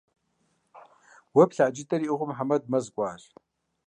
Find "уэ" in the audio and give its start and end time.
1.35-1.43